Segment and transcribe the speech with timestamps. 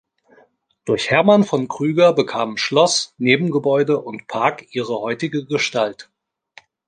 [0.83, 6.09] Durch Hermann von Krüger bekamen Schloss, Nebengebäude und Park ihre heutige Gestalt.